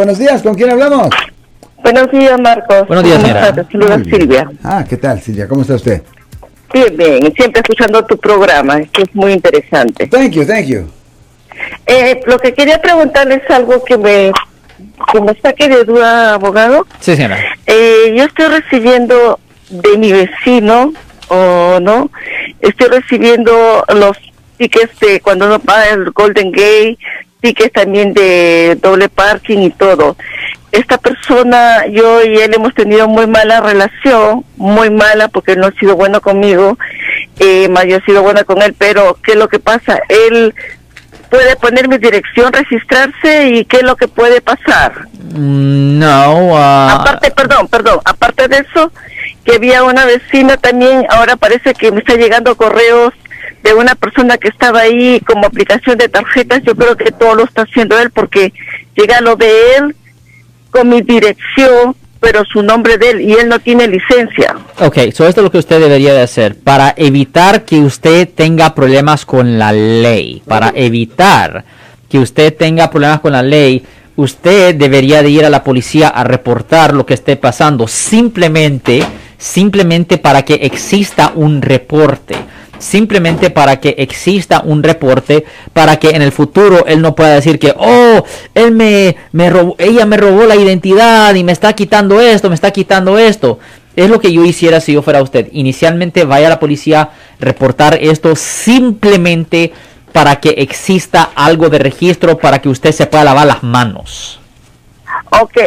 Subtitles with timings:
[0.00, 1.10] Buenos días, ¿con quién hablamos?
[1.82, 2.88] Buenos días, Marcos.
[2.88, 3.54] Buenos días, señora.
[3.70, 4.50] Saluda Silvia.
[4.64, 5.46] Ah, ¿qué tal, Silvia?
[5.46, 6.00] ¿Cómo está usted?
[6.72, 7.34] Bien, bien.
[7.36, 10.06] Siempre escuchando tu programa, que es muy interesante.
[10.06, 10.90] Thank you, thank you.
[11.86, 14.32] Eh, lo que quería preguntarle es algo que me,
[15.12, 16.86] que me saque de duda, abogado.
[17.00, 17.38] Sí, señora.
[17.66, 19.38] Eh, yo estoy recibiendo
[19.68, 20.94] de mi vecino,
[21.28, 22.10] o no,
[22.62, 24.16] estoy recibiendo los
[24.56, 26.98] tickets de cuando uno paga el Golden Gate,
[27.40, 30.16] tickets también de doble parking y todo.
[30.72, 35.66] Esta persona, yo y él hemos tenido muy mala relación, muy mala porque él no
[35.66, 36.78] ha sido bueno conmigo,
[37.40, 40.00] eh, más yo he sido buena con él, pero ¿qué es lo que pasa?
[40.08, 40.54] Él
[41.28, 45.06] puede poner mi dirección, registrarse y ¿qué es lo que puede pasar?
[45.32, 48.92] Mm, No, ah, Aparte, perdón, perdón, aparte de eso,
[49.44, 53.12] que había una vecina también, ahora parece que me está llegando correos
[53.62, 57.44] de una persona que estaba ahí como aplicación de tarjetas, yo creo que todo lo
[57.44, 58.52] está haciendo él porque
[58.96, 59.96] llega lo de él
[60.70, 64.56] con mi dirección, pero su nombre de él y él no tiene licencia.
[64.78, 68.74] ok, so esto es lo que usted debería de hacer para evitar que usted tenga
[68.74, 71.64] problemas con la ley, para evitar
[72.08, 73.84] que usted tenga problemas con la ley,
[74.16, 79.02] usted debería de ir a la policía a reportar lo que esté pasando, simplemente,
[79.38, 82.36] simplemente para que exista un reporte.
[82.80, 87.58] Simplemente para que exista un reporte, para que en el futuro él no pueda decir
[87.58, 92.20] que, oh, él me, me robó, ella me robó la identidad y me está quitando
[92.20, 93.58] esto, me está quitando esto.
[93.96, 95.48] Es lo que yo hiciera si yo fuera usted.
[95.52, 99.72] Inicialmente vaya a la policía, reportar esto simplemente
[100.12, 104.40] para que exista algo de registro para que usted se pueda lavar las manos.
[105.30, 105.58] Ok,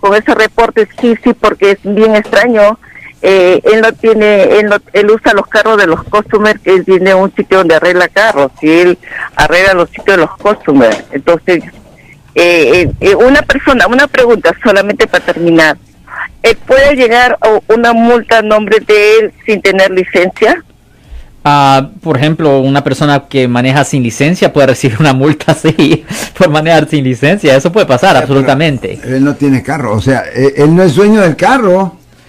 [0.00, 2.78] con ese reporte sí, sí, porque es bien extraño.
[3.22, 6.84] Eh, él no tiene, él, no- él usa los carros de los customers, que él
[6.86, 8.98] tiene un sitio donde arregla carros y él
[9.36, 11.04] arregla los sitios de los customers.
[11.12, 11.62] Entonces,
[12.34, 15.76] eh, eh, eh, una persona, una pregunta solamente para terminar.
[16.42, 17.36] Eh, ¿Puede llegar
[17.68, 20.64] una multa a nombre de él sin tener licencia?
[21.44, 26.04] Ah, por ejemplo, una persona que maneja sin licencia puede recibir una multa así
[26.36, 27.54] por manejar sin licencia.
[27.56, 28.98] Eso puede pasar, absolutamente.
[29.04, 31.96] Él no tiene carro, o sea, él no es dueño del carro.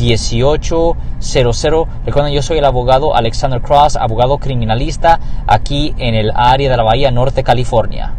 [0.00, 1.86] 1-800-530-1800.
[2.06, 6.82] Recuerden, yo soy el abogado Alexander Cross, abogado criminalista aquí en el área de la
[6.82, 8.12] Bahía Norte, California.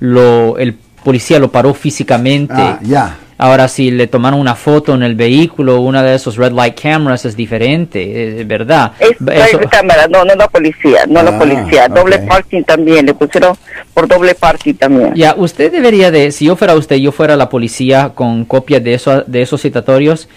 [0.00, 2.54] Lo, el policía lo paró físicamente.
[2.56, 3.18] Ah, ya.
[3.40, 7.24] Ahora, si le tomaron una foto en el vehículo, una de esos red light cameras
[7.24, 8.90] es diferente, es verdad.
[8.98, 11.86] Es Eso- es cámara, no, no la policía, no la Ah, policía.
[11.88, 13.56] Doble parking también, le pusieron
[13.94, 15.14] por doble parking también.
[15.14, 18.94] Ya, usted debería de, si yo fuera usted, yo fuera la policía con copias de,
[18.94, 20.28] eso, de esos citatorios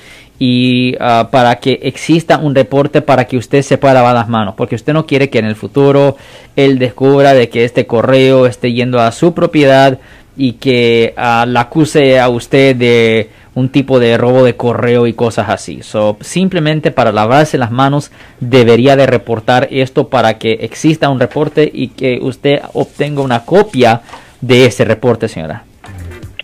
[0.44, 4.56] y ah, para que exista un reporte para que usted se pueda lavar las manos,
[4.57, 6.18] porque usted no quiere que en el futuro
[6.56, 10.00] él descubra de que este correo esté yendo a su propiedad
[10.35, 15.13] y que ah, la acuse a usted de un tipo de robo de correo y
[15.13, 15.84] cosas así.
[15.84, 18.09] So, simplemente para lavarse las manos
[18.40, 24.02] debería de reportar esto para que exista un reporte y que usted obtenga una copia
[24.41, 25.66] de ese reporte, señora.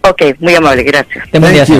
[0.09, 1.25] Ok, muy amable, gracias.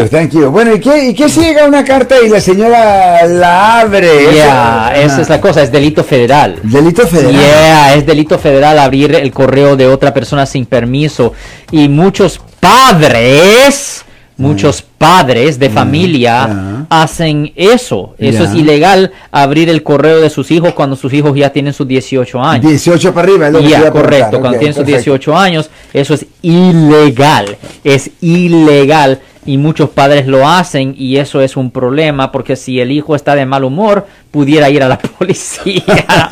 [0.09, 0.49] Thank you.
[0.51, 4.33] Bueno, ¿y qué, ¿y qué si llega una carta y la señora la abre?
[4.33, 6.59] Yeah, Eso- esa es la cosa, es delito federal.
[6.63, 7.31] Delito federal.
[7.33, 11.33] Yeah, es delito federal abrir el correo de otra persona sin permiso.
[11.71, 14.03] Y muchos padres,
[14.37, 16.85] muchos padres de familia ya.
[16.89, 18.15] hacen eso.
[18.17, 21.87] Eso es ilegal abrir el correo de sus hijos cuando sus hijos ya tienen sus
[21.87, 22.65] 18 años.
[22.65, 24.39] 18 para arriba, es lo que Ya, correcto.
[24.39, 25.11] Cuando tienen sus perfecto.
[25.11, 27.57] 18 años, eso es ilegal.
[27.83, 29.19] Es ilegal.
[29.47, 33.33] Y muchos padres lo hacen y eso es un problema porque si el hijo está
[33.33, 35.81] de mal humor, pudiera ir a la policía.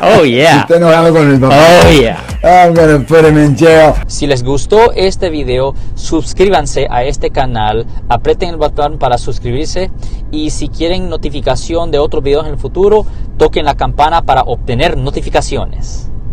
[0.02, 0.60] oh, yeah.
[0.60, 1.56] Está enojado con el papá.
[1.56, 2.22] Oh, yeah.
[2.44, 3.94] I'm gonna put him in jail.
[4.06, 9.90] Si les gustó este video, suscríbanse a este canal, aprieten el botón para suscribirse
[10.30, 13.06] y si quieren notificación de otros videos en el futuro,
[13.38, 16.10] toquen la campana para obtener notificaciones.